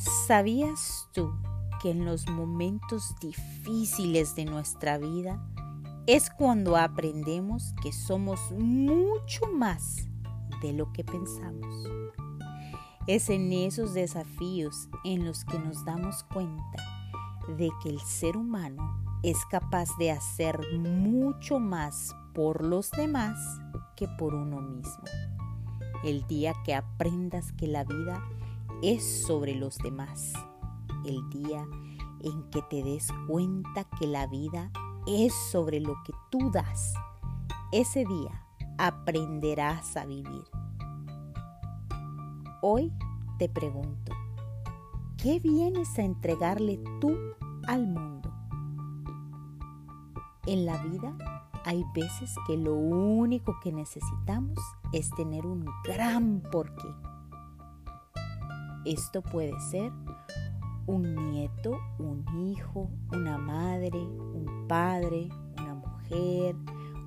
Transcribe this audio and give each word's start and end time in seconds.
¿Sabías 0.00 1.10
tú 1.12 1.30
que 1.82 1.90
en 1.90 2.06
los 2.06 2.26
momentos 2.26 3.14
difíciles 3.20 4.34
de 4.34 4.46
nuestra 4.46 4.96
vida 4.96 5.46
es 6.06 6.30
cuando 6.30 6.78
aprendemos 6.78 7.74
que 7.82 7.92
somos 7.92 8.40
mucho 8.52 9.52
más 9.52 10.08
de 10.62 10.72
lo 10.72 10.90
que 10.94 11.04
pensamos? 11.04 11.86
Es 13.06 13.28
en 13.28 13.52
esos 13.52 13.92
desafíos 13.92 14.88
en 15.04 15.26
los 15.26 15.44
que 15.44 15.58
nos 15.58 15.84
damos 15.84 16.24
cuenta 16.32 17.12
de 17.58 17.68
que 17.82 17.90
el 17.90 18.00
ser 18.00 18.38
humano 18.38 19.04
es 19.22 19.44
capaz 19.50 19.90
de 19.98 20.12
hacer 20.12 20.58
mucho 20.78 21.58
más 21.58 22.16
por 22.32 22.64
los 22.64 22.90
demás 22.92 23.38
que 23.96 24.08
por 24.08 24.34
uno 24.34 24.62
mismo. 24.62 25.04
El 26.02 26.26
día 26.26 26.54
que 26.64 26.74
aprendas 26.74 27.52
que 27.52 27.66
la 27.66 27.84
vida 27.84 28.22
es 28.82 29.24
sobre 29.26 29.54
los 29.54 29.78
demás. 29.78 30.32
El 31.04 31.28
día 31.30 31.66
en 32.22 32.50
que 32.50 32.62
te 32.62 32.82
des 32.82 33.08
cuenta 33.26 33.84
que 33.98 34.06
la 34.06 34.26
vida 34.26 34.70
es 35.06 35.34
sobre 35.50 35.80
lo 35.80 35.94
que 36.04 36.12
tú 36.30 36.50
das. 36.50 36.94
Ese 37.72 38.04
día 38.04 38.46
aprenderás 38.78 39.96
a 39.96 40.06
vivir. 40.06 40.44
Hoy 42.62 42.92
te 43.38 43.48
pregunto, 43.48 44.12
¿qué 45.16 45.40
vienes 45.40 45.98
a 45.98 46.02
entregarle 46.02 46.82
tú 47.00 47.16
al 47.66 47.86
mundo? 47.86 48.32
En 50.46 50.66
la 50.66 50.82
vida 50.82 51.16
hay 51.64 51.84
veces 51.94 52.34
que 52.46 52.56
lo 52.56 52.74
único 52.74 53.58
que 53.62 53.72
necesitamos 53.72 54.58
es 54.92 55.10
tener 55.10 55.46
un 55.46 55.66
gran 55.84 56.42
porqué. 56.50 56.88
Esto 58.84 59.20
puede 59.20 59.58
ser 59.70 59.92
un 60.86 61.14
nieto, 61.32 61.78
un 61.98 62.24
hijo, 62.48 62.90
una 63.12 63.36
madre, 63.36 63.98
un 63.98 64.66
padre, 64.66 65.28
una 65.58 65.74
mujer, 65.74 66.56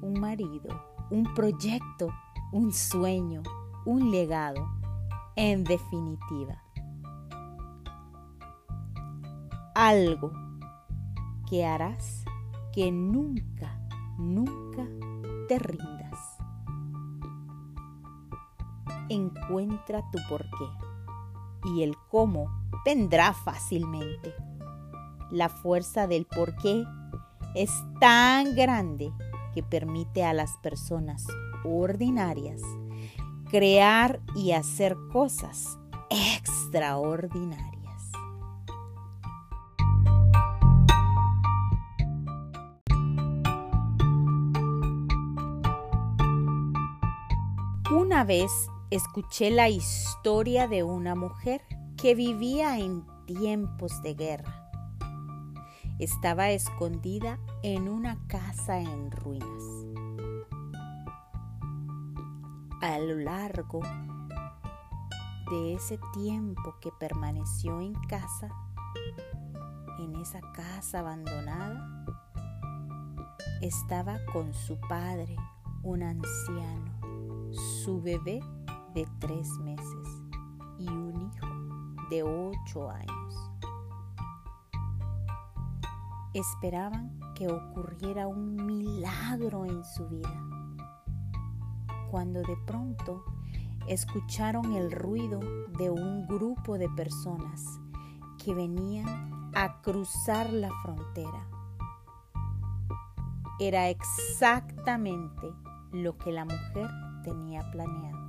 un 0.01 0.19
marido, 0.19 0.69
un 1.09 1.33
proyecto, 1.33 2.13
un 2.51 2.71
sueño, 2.71 3.41
un 3.85 4.11
legado 4.11 4.69
en 5.35 5.63
definitiva, 5.63 6.61
algo 9.73 10.31
que 11.49 11.65
harás 11.65 12.23
que 12.71 12.91
nunca, 12.91 13.79
nunca 14.19 14.87
te 15.47 15.57
rindas. 15.57 16.37
Encuentra 19.09 20.01
tu 20.11 20.19
porqué 20.29 20.82
y 21.65 21.83
el 21.83 21.95
cómo 22.09 22.47
vendrá 22.85 23.33
fácilmente. 23.33 24.33
La 25.31 25.49
fuerza 25.49 26.07
del 26.07 26.25
porqué 26.25 26.85
es 27.55 27.71
tan 27.99 28.55
grande 28.55 29.11
que 29.53 29.63
permite 29.63 30.23
a 30.23 30.33
las 30.33 30.57
personas 30.57 31.25
ordinarias 31.63 32.61
crear 33.49 34.19
y 34.35 34.51
hacer 34.51 34.97
cosas 35.11 35.77
extraordinarias. 36.09 37.73
Una 47.91 48.23
vez 48.23 48.51
escuché 48.95 49.49
la 49.49 49.69
historia 49.69 50.67
de 50.67 50.83
una 50.83 51.15
mujer 51.15 51.63
que 51.97 52.13
vivía 52.13 52.77
en 52.77 53.03
tiempos 53.25 54.03
de 54.03 54.13
guerra. 54.13 54.69
Estaba 55.97 56.51
escondida 56.51 57.39
en 57.63 57.89
una 57.89 58.19
casa 58.27 58.79
en 58.79 59.09
ruinas 59.09 59.63
a 62.81 62.99
lo 62.99 63.17
largo 63.17 63.81
de 65.49 65.73
ese 65.73 65.97
tiempo 66.13 66.75
que 66.79 66.91
permaneció 66.91 67.81
en 67.81 67.95
casa, 68.07 68.49
en 69.99 70.17
esa 70.17 70.41
casa 70.53 70.99
abandonada, 70.99 72.05
estaba 73.61 74.19
con 74.31 74.53
su 74.53 74.77
padre, 74.81 75.35
un 75.81 76.03
anciano, 76.03 77.51
su 77.83 77.99
bebé 77.99 78.41
de 78.93 79.07
tres 79.19 79.49
meses 79.59 80.21
y 80.77 80.87
un 80.87 81.31
hijo 81.31 81.47
de 82.09 82.23
ocho 82.23 82.89
años. 82.89 83.51
Esperaban 86.33 87.19
que 87.35 87.47
ocurriera 87.47 88.27
un 88.27 88.65
milagro 88.65 89.65
en 89.65 89.83
su 89.83 90.07
vida 90.07 90.43
cuando 92.09 92.41
de 92.43 92.55
pronto 92.67 93.23
escucharon 93.87 94.73
el 94.73 94.91
ruido 94.91 95.39
de 95.77 95.89
un 95.89 96.27
grupo 96.27 96.77
de 96.77 96.87
personas 96.89 97.79
que 98.43 98.53
venían 98.53 99.51
a 99.55 99.81
cruzar 99.81 100.51
la 100.51 100.69
frontera. 100.83 101.47
Era 103.59 103.89
exactamente 103.89 105.53
lo 105.91 106.17
que 106.17 106.31
la 106.31 106.45
mujer 106.45 106.89
tenía 107.23 107.61
planeado. 107.71 108.22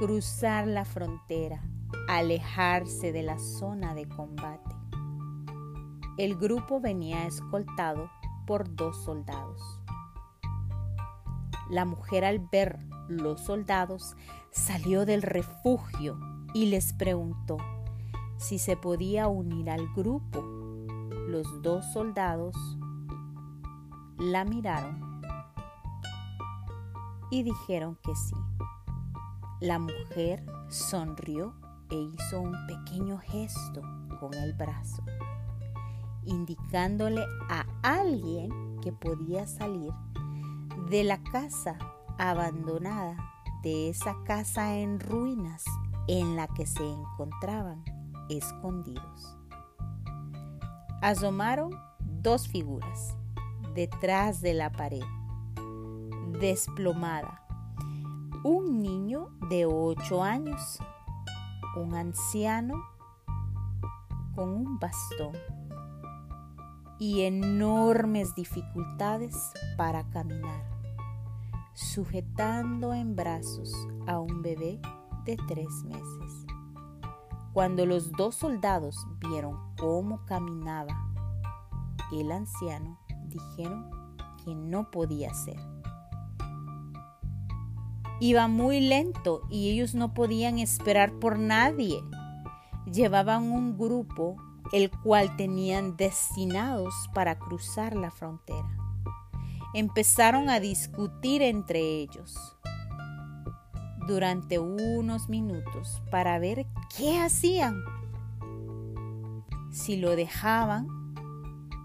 Cruzar 0.00 0.66
la 0.66 0.86
frontera, 0.86 1.60
alejarse 2.08 3.12
de 3.12 3.22
la 3.22 3.38
zona 3.38 3.92
de 3.94 4.08
combate. 4.08 4.74
El 6.16 6.36
grupo 6.36 6.80
venía 6.80 7.26
escoltado 7.26 8.10
por 8.46 8.74
dos 8.74 8.96
soldados. 9.04 9.60
La 11.68 11.84
mujer 11.84 12.24
al 12.24 12.38
ver 12.38 12.78
los 13.08 13.42
soldados 13.42 14.16
salió 14.50 15.04
del 15.04 15.20
refugio 15.20 16.18
y 16.54 16.70
les 16.70 16.94
preguntó 16.94 17.58
si 18.38 18.58
se 18.58 18.78
podía 18.78 19.28
unir 19.28 19.68
al 19.68 19.86
grupo. 19.92 20.40
Los 21.28 21.60
dos 21.60 21.84
soldados 21.92 22.56
la 24.16 24.46
miraron 24.46 25.20
y 27.30 27.42
dijeron 27.42 27.98
que 28.02 28.16
sí. 28.16 28.34
La 29.60 29.78
mujer 29.78 30.42
sonrió 30.70 31.52
e 31.90 31.94
hizo 31.94 32.40
un 32.40 32.56
pequeño 32.66 33.18
gesto 33.18 33.82
con 34.18 34.32
el 34.32 34.54
brazo, 34.54 35.02
indicándole 36.24 37.22
a 37.50 37.66
alguien 37.82 38.80
que 38.80 38.90
podía 38.90 39.46
salir 39.46 39.92
de 40.88 41.04
la 41.04 41.22
casa 41.22 41.76
abandonada, 42.16 43.16
de 43.62 43.90
esa 43.90 44.16
casa 44.24 44.78
en 44.78 44.98
ruinas 44.98 45.62
en 46.08 46.36
la 46.36 46.48
que 46.48 46.66
se 46.66 46.88
encontraban 46.88 47.84
escondidos. 48.30 49.36
Asomaron 51.02 51.78
dos 51.98 52.48
figuras 52.48 53.14
detrás 53.74 54.40
de 54.40 54.54
la 54.54 54.72
pared, 54.72 55.04
desplomada. 56.40 57.49
Un 58.42 58.82
niño 58.82 59.28
de 59.48 59.66
ocho 59.66 60.22
años, 60.22 60.78
un 61.76 61.94
anciano 61.94 62.74
con 64.34 64.48
un 64.48 64.78
bastón 64.78 65.32
y 66.98 67.22
enormes 67.22 68.34
dificultades 68.34 69.36
para 69.76 70.08
caminar 70.10 70.70
sujetando 71.80 72.92
en 72.92 73.16
brazos 73.16 73.72
a 74.06 74.20
un 74.20 74.42
bebé 74.42 74.80
de 75.24 75.36
tres 75.48 75.82
meses. 75.84 76.46
Cuando 77.52 77.86
los 77.86 78.12
dos 78.12 78.34
soldados 78.34 79.06
vieron 79.18 79.58
cómo 79.78 80.24
caminaba 80.26 80.94
el 82.12 82.30
anciano, 82.32 82.98
dijeron 83.28 83.90
que 84.44 84.54
no 84.54 84.90
podía 84.90 85.32
ser. 85.34 85.58
Iba 88.20 88.48
muy 88.48 88.80
lento 88.80 89.42
y 89.48 89.70
ellos 89.70 89.94
no 89.94 90.14
podían 90.14 90.58
esperar 90.58 91.12
por 91.18 91.38
nadie. 91.38 92.00
Llevaban 92.92 93.50
un 93.50 93.76
grupo 93.78 94.36
el 94.72 94.90
cual 94.90 95.36
tenían 95.36 95.96
destinados 95.96 96.94
para 97.14 97.38
cruzar 97.38 97.96
la 97.96 98.10
frontera 98.10 98.80
empezaron 99.72 100.50
a 100.50 100.60
discutir 100.60 101.42
entre 101.42 101.80
ellos 101.80 102.56
durante 104.06 104.58
unos 104.58 105.28
minutos 105.28 106.02
para 106.10 106.38
ver 106.38 106.66
qué 106.96 107.20
hacían. 107.20 107.80
Si 109.70 109.96
lo 109.96 110.16
dejaban, 110.16 110.88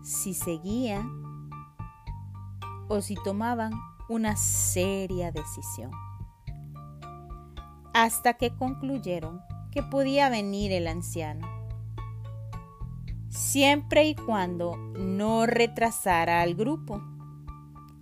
si 0.03 0.33
seguían 0.33 1.07
o 2.87 3.01
si 3.01 3.15
tomaban 3.23 3.73
una 4.09 4.35
seria 4.35 5.31
decisión. 5.31 5.91
Hasta 7.97 8.33
que 8.33 8.53
concluyeron 8.53 9.41
que 9.71 9.81
podía 9.81 10.27
venir 10.27 10.73
el 10.73 10.85
anciano, 10.87 11.47
siempre 13.29 14.03
y 14.03 14.15
cuando 14.15 14.75
no 14.99 15.45
retrasara 15.45 16.41
al 16.41 16.55
grupo 16.55 17.01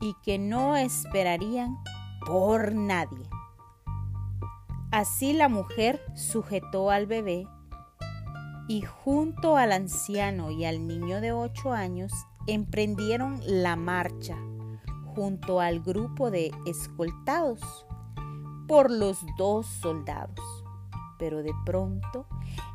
y 0.02 0.16
que 0.24 0.40
no 0.40 0.76
esperarían 0.76 1.78
por 2.26 2.74
nadie. 2.74 3.30
Así 4.90 5.32
la 5.32 5.48
mujer 5.48 6.02
sujetó 6.16 6.90
al 6.90 7.06
bebé 7.06 7.48
y 8.68 8.82
junto 8.82 9.58
al 9.58 9.72
anciano 9.72 10.50
y 10.50 10.66
al 10.66 10.88
niño 10.88 11.22
de 11.22 11.34
ocho 11.34 11.72
años 11.72 12.12
emprendieron 12.48 13.40
la 13.46 13.76
marcha 13.76 14.40
junto 15.14 15.62
al 15.62 15.82
grupo 15.82 16.32
de 16.32 16.52
escoltados 16.66 17.86
por 18.74 18.90
los 18.90 19.24
dos 19.38 19.68
soldados. 19.68 20.66
Pero 21.20 21.44
de 21.44 21.54
pronto 21.64 22.26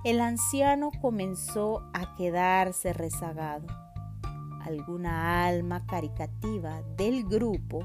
el 0.04 0.20
anciano 0.20 0.92
comenzó 1.02 1.82
a 1.92 2.14
quedarse 2.14 2.92
rezagado. 2.92 3.66
Alguna 4.60 5.44
alma 5.48 5.86
caricativa 5.86 6.82
del 6.96 7.24
grupo 7.24 7.80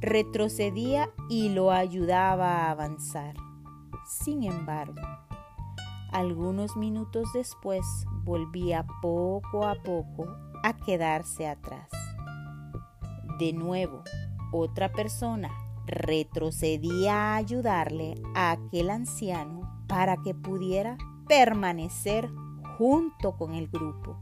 retrocedía 0.00 1.10
y 1.28 1.48
lo 1.48 1.72
ayudaba 1.72 2.58
a 2.58 2.70
avanzar. 2.70 3.34
Sin 4.06 4.44
embargo, 4.44 5.02
algunos 6.12 6.76
minutos 6.76 7.28
después 7.34 7.84
volvía 8.22 8.86
poco 9.00 9.66
a 9.66 9.74
poco 9.82 10.28
a 10.62 10.76
quedarse 10.76 11.48
atrás. 11.48 11.88
De 13.40 13.52
nuevo, 13.52 14.04
otra 14.52 14.92
persona 14.92 15.50
retrocedía 15.86 17.14
a 17.14 17.36
ayudarle 17.36 18.14
a 18.34 18.52
aquel 18.52 18.90
anciano 18.90 19.84
para 19.88 20.16
que 20.18 20.34
pudiera 20.34 20.96
permanecer 21.28 22.30
junto 22.78 23.36
con 23.36 23.54
el 23.54 23.68
grupo 23.68 24.18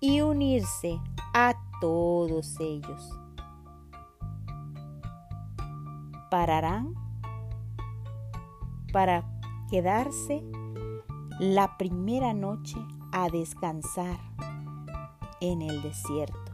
y 0.00 0.20
unirse 0.20 1.00
a 1.34 1.54
todos 1.80 2.58
ellos. 2.60 3.10
Pararán 6.30 6.94
para 8.92 9.24
quedarse 9.68 10.42
la 11.38 11.76
primera 11.76 12.34
noche 12.34 12.76
a 13.12 13.28
descansar 13.28 14.18
en 15.40 15.62
el 15.62 15.82
desierto. 15.82 16.52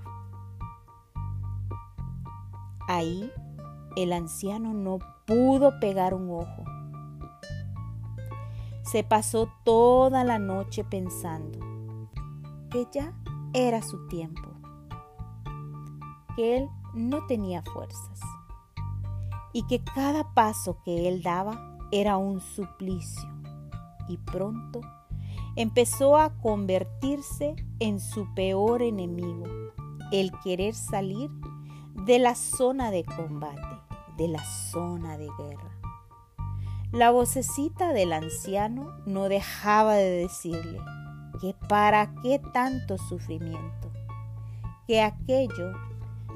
Ahí 2.89 3.31
el 3.97 4.13
anciano 4.13 4.75
no 4.75 4.99
pudo 5.27 5.81
pegar 5.81 6.15
un 6.15 6.31
ojo. 6.31 6.65
Se 8.83 9.03
pasó 9.03 9.49
toda 9.65 10.23
la 10.23 10.39
noche 10.39 10.85
pensando 10.85 11.59
que 12.71 12.87
ya 12.93 13.13
era 13.53 13.83
su 13.83 14.07
tiempo, 14.07 14.49
que 16.37 16.59
él 16.59 16.69
no 16.95 17.27
tenía 17.27 17.63
fuerzas 17.63 18.21
y 19.53 19.67
que 19.67 19.83
cada 19.83 20.35
paso 20.35 20.79
que 20.85 21.09
él 21.09 21.23
daba 21.23 21.79
era 21.91 22.17
un 22.19 22.41
suplicio 22.41 23.29
y 24.09 24.19
pronto 24.19 24.81
empezó 25.57 26.17
a 26.17 26.35
convertirse 26.35 27.57
en 27.81 27.99
su 27.99 28.33
peor 28.35 28.83
enemigo, 28.83 29.45
el 30.13 30.31
querer 30.45 30.75
salir 30.75 31.31
de 32.05 32.19
la 32.19 32.35
zona 32.35 32.91
de 32.91 33.05
combate, 33.05 33.86
de 34.17 34.29
la 34.29 34.45
zona 34.45 35.19
de 35.19 35.29
guerra. 35.39 35.71
La 36.93 37.11
vocecita 37.11 37.93
del 37.93 38.13
anciano 38.13 38.93
no 39.07 39.29
dejaba 39.29 39.95
de 39.95 40.11
decirle 40.11 40.81
que 41.41 41.55
para 41.69 42.15
qué 42.23 42.41
tanto 42.53 42.97
sufrimiento, 42.97 43.93
que 44.87 45.03
aquello 45.03 45.73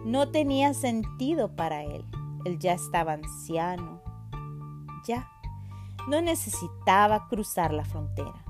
no 0.05 0.29
tenía 0.31 0.75
sentido 0.75 1.55
para 1.55 1.85
él. 1.85 2.05
Él 2.45 2.59
ya 2.59 2.73
estaba 2.73 3.13
anciano, 3.13 4.01
ya 5.07 5.29
no 6.09 6.21
necesitaba 6.21 7.29
cruzar 7.29 7.73
la 7.73 7.85
frontera, 7.85 8.45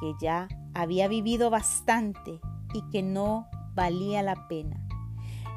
que 0.00 0.14
ya 0.20 0.48
había 0.74 1.08
vivido 1.08 1.50
bastante 1.50 2.40
y 2.74 2.82
que 2.90 3.02
no 3.02 3.46
valía 3.74 4.22
la 4.22 4.48
pena, 4.48 4.76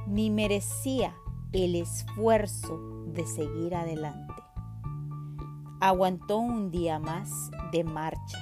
ni 0.07 0.29
merecía 0.29 1.15
el 1.51 1.75
esfuerzo 1.75 2.79
de 3.07 3.25
seguir 3.25 3.73
adelante. 3.73 4.33
Aguantó 5.81 6.37
un 6.37 6.69
día 6.69 6.99
más 6.99 7.49
de 7.71 7.83
marcha 7.83 8.37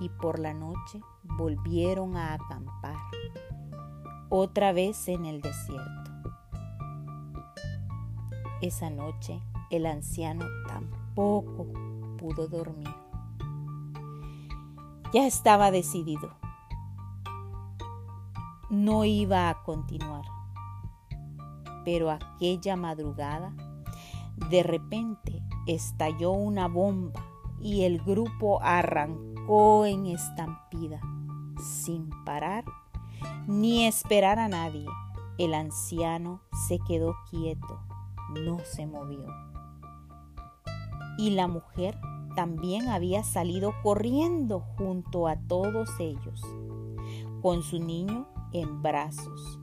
y 0.00 0.10
por 0.10 0.38
la 0.38 0.52
noche 0.52 1.00
volvieron 1.22 2.16
a 2.16 2.34
acampar, 2.34 2.96
otra 4.28 4.72
vez 4.72 5.08
en 5.08 5.24
el 5.24 5.40
desierto. 5.40 6.10
Esa 8.60 8.90
noche 8.90 9.40
el 9.70 9.86
anciano 9.86 10.44
tampoco 10.66 11.66
pudo 12.18 12.46
dormir. 12.48 12.94
Ya 15.12 15.26
estaba 15.26 15.70
decidido. 15.70 16.34
No 18.68 19.04
iba 19.04 19.48
a 19.48 19.62
continuar. 19.62 20.33
Pero 21.84 22.10
aquella 22.10 22.76
madrugada, 22.76 23.54
de 24.50 24.62
repente, 24.62 25.42
estalló 25.66 26.32
una 26.32 26.68
bomba 26.68 27.24
y 27.60 27.84
el 27.84 28.00
grupo 28.00 28.60
arrancó 28.62 29.86
en 29.86 30.06
estampida, 30.06 31.00
sin 31.58 32.10
parar 32.24 32.64
ni 33.46 33.86
esperar 33.86 34.38
a 34.38 34.48
nadie. 34.48 34.86
El 35.38 35.54
anciano 35.54 36.40
se 36.68 36.78
quedó 36.78 37.14
quieto, 37.30 37.80
no 38.44 38.58
se 38.60 38.86
movió. 38.86 39.26
Y 41.18 41.30
la 41.30 41.48
mujer 41.48 41.98
también 42.36 42.88
había 42.88 43.22
salido 43.22 43.72
corriendo 43.82 44.60
junto 44.60 45.28
a 45.28 45.36
todos 45.36 45.88
ellos, 45.98 46.40
con 47.42 47.62
su 47.62 47.78
niño 47.78 48.26
en 48.52 48.82
brazos 48.82 49.58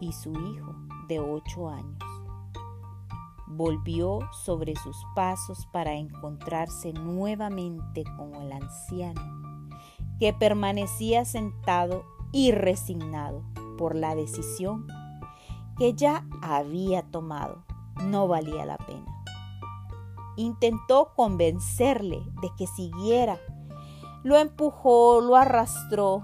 y 0.00 0.12
su 0.12 0.32
hijo 0.32 0.85
de 1.08 1.20
ocho 1.20 1.68
años. 1.68 1.98
Volvió 3.46 4.20
sobre 4.44 4.74
sus 4.76 4.96
pasos 5.14 5.66
para 5.72 5.94
encontrarse 5.94 6.92
nuevamente 6.92 8.04
con 8.16 8.34
el 8.34 8.52
anciano, 8.52 9.20
que 10.18 10.32
permanecía 10.32 11.24
sentado 11.24 12.04
y 12.32 12.52
resignado 12.52 13.44
por 13.78 13.94
la 13.94 14.14
decisión 14.14 14.86
que 15.78 15.94
ya 15.94 16.26
había 16.42 17.02
tomado. 17.02 17.64
No 18.02 18.28
valía 18.28 18.66
la 18.66 18.78
pena. 18.78 19.06
Intentó 20.36 21.12
convencerle 21.14 22.22
de 22.42 22.50
que 22.58 22.66
siguiera. 22.66 23.38
Lo 24.22 24.36
empujó, 24.36 25.20
lo 25.20 25.36
arrastró, 25.36 26.22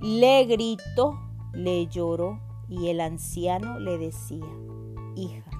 le 0.00 0.44
gritó, 0.44 1.18
le 1.52 1.86
lloró 1.88 2.38
y 2.70 2.86
el 2.88 3.00
anciano 3.00 3.80
le 3.80 3.98
decía, 3.98 4.46
hija, 5.16 5.50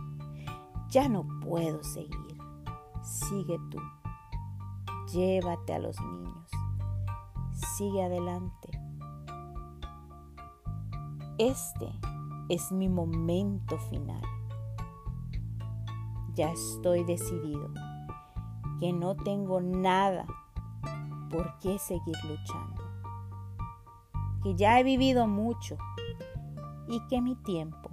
ya 0.89 1.09
no 1.09 1.27
puedo 1.41 1.83
seguir, 1.83 2.39
sigue 3.03 3.59
tú, 3.69 3.79
llévate 5.13 5.75
a 5.75 5.81
los 5.81 6.01
niños, 6.01 6.51
sigue 7.77 8.05
adelante. 8.05 8.81
Este 11.39 11.91
es 12.49 12.71
mi 12.71 12.89
momento 12.89 13.77
final. 13.79 14.23
Ya 16.35 16.53
estoy 16.53 17.03
decidido 17.03 17.71
que 18.79 18.93
no 18.93 19.17
tengo 19.17 19.61
nada 19.61 20.27
por 21.29 21.59
qué 21.59 21.79
seguir 21.79 22.17
luchando, 22.25 22.83
que 24.43 24.55
ya 24.55 24.79
he 24.79 24.85
vivido 24.85 25.27
mucho 25.27 25.77
y 26.91 27.01
que 27.09 27.21
mi 27.21 27.37
tiempo 27.37 27.91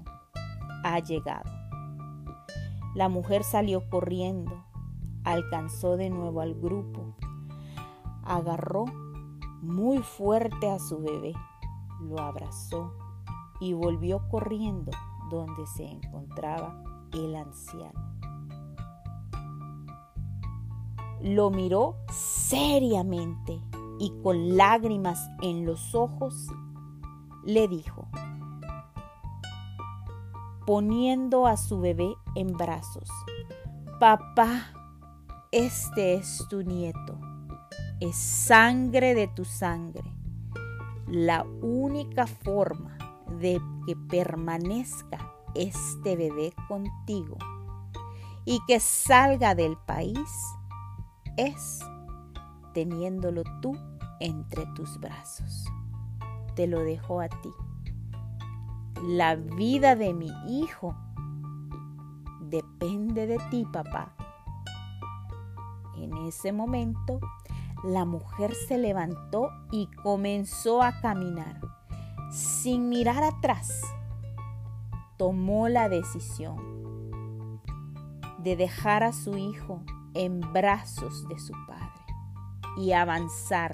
ha 0.84 1.00
llegado. 1.00 1.50
La 2.96 3.10
mujer 3.10 3.44
salió 3.44 3.88
corriendo, 3.89 4.66
alcanzó 5.24 5.98
de 5.98 6.10
nuevo 6.10 6.42
al 6.42 6.56
grupo, 6.56 7.16
agarró 8.24 8.86
muy 9.62 10.00
fuerte 10.00 10.70
a 10.70 10.80
su 10.80 11.00
bebé, 11.00 11.34
lo 12.01 12.20
abrazó 12.20 12.94
y 13.60 13.74
volvió 13.74 14.27
corriendo 14.30 14.92
donde 15.30 15.66
se 15.68 15.86
encontraba 15.86 16.84
el 17.13 17.36
anciano 17.36 18.08
lo 21.22 21.50
miró 21.50 21.96
seriamente 22.12 23.60
y 24.00 24.12
con 24.22 24.58
lágrimas 24.58 25.30
en 25.42 25.66
los 25.66 25.96
ojos 25.96 26.48
le 27.44 27.68
dijo, 27.68 28.08
poniendo 30.67 31.47
a 31.47 31.55
su 31.55 31.79
bebé 31.79 32.13
en 32.36 32.51
brazos, 32.51 33.09
papá, 34.01 34.74
este 35.53 36.15
es 36.15 36.45
tu 36.50 36.62
nieto. 36.62 37.17
es 38.01 38.17
sangre 38.17 39.15
de 39.15 39.27
tu 39.29 39.45
sangre. 39.45 40.03
La 41.07 41.45
única 41.62 42.27
forma 42.27 42.97
de 43.39 43.62
que 43.88 43.95
permanezca 43.95 45.33
este 45.55 46.17
bebé 46.17 46.53
contigo 46.67 47.38
y 48.43 48.59
que 48.67 48.81
salga 48.81 49.55
del 49.55 49.77
país 49.77 50.29
es 51.38 51.79
teniéndolo 52.74 53.43
tú 53.62 53.74
entre 54.19 54.65
tus 54.75 55.00
brazos. 55.00 55.65
Te 56.55 56.67
lo 56.67 56.81
dejo 56.81 57.21
a 57.21 57.29
ti. 57.29 57.51
La 59.04 59.36
vida 59.36 59.96
de 59.96 60.13
mi 60.13 60.32
hijo 60.48 60.96
depende 62.42 63.27
de 63.27 63.38
ti, 63.50 63.66
papá. 63.72 64.13
En 65.98 66.16
ese 66.27 66.51
momento, 66.51 67.20
la 67.84 68.06
mujer 68.06 68.54
se 68.56 68.77
levantó 68.77 69.50
y 69.72 69.88
comenzó 70.04 70.82
a 70.82 71.00
caminar. 71.00 71.62
Sin 72.32 72.89
mirar 72.89 73.24
atrás, 73.24 73.82
tomó 75.18 75.70
la 75.70 75.89
decisión 75.89 77.62
de 78.39 78.56
dejar 78.56 79.04
a 79.04 79.13
su 79.13 79.38
hijo 79.38 79.84
en 80.13 80.42
brazos 80.54 81.27
de 81.27 81.39
su 81.39 81.54
padre 81.68 81.88
y 82.77 82.94
avanzar, 82.94 83.74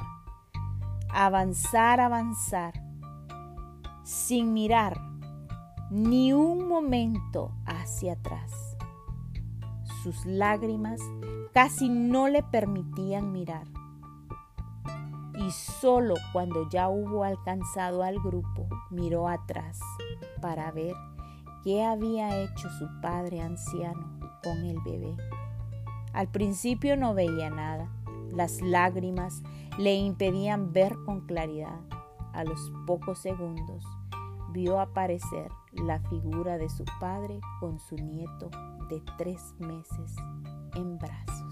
avanzar, 1.09 1.99
avanzar, 1.99 2.73
sin 4.03 4.53
mirar 4.53 5.12
ni 5.89 6.33
un 6.33 6.67
momento 6.67 7.51
hacia 7.65 8.13
atrás. 8.13 8.77
Sus 10.03 10.25
lágrimas 10.25 10.99
casi 11.53 11.89
no 11.89 12.27
le 12.27 12.43
permitían 12.43 13.31
mirar. 13.31 13.67
Y 15.37 15.51
solo 15.51 16.15
cuando 16.31 16.69
ya 16.69 16.89
hubo 16.89 17.23
alcanzado 17.23 18.03
al 18.03 18.19
grupo, 18.19 18.67
miró 18.91 19.27
atrás 19.27 19.79
para 20.41 20.71
ver 20.71 20.95
qué 21.63 21.83
había 21.83 22.43
hecho 22.43 22.69
su 22.77 22.87
padre 23.01 23.41
anciano 23.41 24.19
con 24.43 24.65
el 24.65 24.79
bebé. 24.81 25.15
Al 26.13 26.27
principio 26.27 26.97
no 26.97 27.13
veía 27.13 27.49
nada. 27.49 27.89
Las 28.31 28.61
lágrimas 28.61 29.41
le 29.77 29.95
impedían 29.95 30.73
ver 30.73 30.95
con 31.05 31.21
claridad. 31.21 31.79
A 32.33 32.43
los 32.43 32.71
pocos 32.87 33.19
segundos 33.19 33.85
vio 34.53 34.79
aparecer 34.79 35.51
la 35.71 35.99
figura 36.09 36.57
de 36.57 36.69
su 36.69 36.85
padre 36.99 37.39
con 37.59 37.79
su 37.79 37.95
nieto 37.95 38.49
de 38.89 39.01
tres 39.17 39.41
meses 39.59 40.15
en 40.75 40.97
brazos. 40.97 41.42